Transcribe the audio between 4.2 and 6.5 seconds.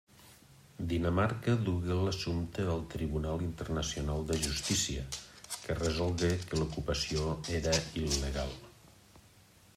de Justícia, que resolgué